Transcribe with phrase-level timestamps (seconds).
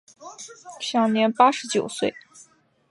[0.79, 2.15] 享年八十九岁。